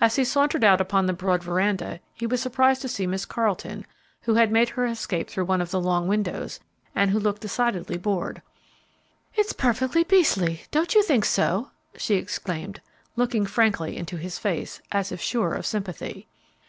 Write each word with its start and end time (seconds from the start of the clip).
As 0.00 0.14
he 0.14 0.22
sauntered 0.22 0.62
out 0.62 0.80
upon 0.80 1.06
the 1.06 1.12
broad 1.12 1.42
veranda, 1.42 1.98
he 2.14 2.24
was 2.24 2.40
surprised 2.40 2.80
to 2.82 2.88
see 2.88 3.04
Miss 3.04 3.24
Carleton, 3.24 3.84
who 4.22 4.34
had 4.34 4.52
made 4.52 4.68
her 4.68 4.86
escape 4.86 5.28
through 5.28 5.46
one 5.46 5.60
of 5.60 5.72
the 5.72 5.80
long 5.80 6.06
windows, 6.06 6.60
and 6.94 7.10
who 7.10 7.18
looked 7.18 7.42
decidedly 7.42 7.98
bored. 7.98 8.42
"It's 9.34 9.52
perfectly 9.52 10.04
beastly! 10.04 10.62
Don't 10.70 10.94
you 10.94 11.02
think 11.02 11.24
so?" 11.24 11.72
she 11.96 12.14
exclaimed, 12.14 12.80
looking 13.16 13.44
frankly 13.44 13.96
into 13.96 14.16
his 14.18 14.38
face, 14.38 14.80
as 14.92 15.10
if 15.10 15.20
sure 15.20 15.54
of 15.54 15.66
sympathy. 15.66 16.28